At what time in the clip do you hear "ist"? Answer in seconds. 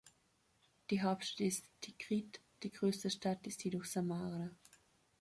1.45-1.69, 3.45-3.63